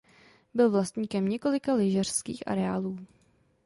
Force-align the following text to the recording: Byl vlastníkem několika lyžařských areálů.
Byl 0.53 0.69
vlastníkem 0.71 1.27
několika 1.29 1.73
lyžařských 1.73 2.47
areálů. 2.47 2.97